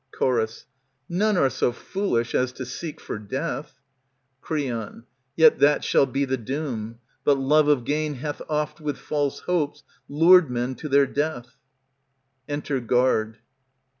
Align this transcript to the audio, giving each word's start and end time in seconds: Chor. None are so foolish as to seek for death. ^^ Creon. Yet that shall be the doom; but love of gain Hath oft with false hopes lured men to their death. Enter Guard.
Chor. 0.11 0.47
None 1.07 1.37
are 1.37 1.51
so 1.51 1.71
foolish 1.71 2.33
as 2.33 2.51
to 2.53 2.65
seek 2.65 2.99
for 2.99 3.19
death. 3.19 3.79
^^ 4.37 4.41
Creon. 4.41 5.03
Yet 5.35 5.59
that 5.59 5.83
shall 5.83 6.07
be 6.07 6.25
the 6.25 6.37
doom; 6.37 6.97
but 7.23 7.37
love 7.37 7.67
of 7.67 7.85
gain 7.85 8.15
Hath 8.15 8.41
oft 8.49 8.81
with 8.81 8.97
false 8.97 9.41
hopes 9.41 9.83
lured 10.09 10.49
men 10.49 10.73
to 10.73 10.89
their 10.89 11.05
death. 11.05 11.55
Enter 12.49 12.79
Guard. 12.79 13.37